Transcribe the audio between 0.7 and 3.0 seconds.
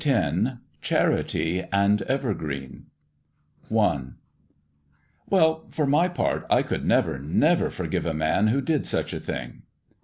CHARITY AND EVERGREEN